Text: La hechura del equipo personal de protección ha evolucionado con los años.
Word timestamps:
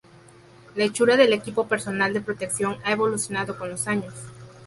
La 0.75 0.83
hechura 0.85 1.15
del 1.15 1.31
equipo 1.31 1.67
personal 1.67 2.11
de 2.11 2.21
protección 2.21 2.77
ha 2.83 2.91
evolucionado 2.91 3.55
con 3.59 3.69
los 3.69 3.87
años. 3.87 4.15